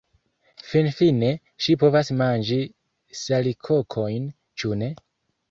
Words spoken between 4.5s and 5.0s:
ĉu ne?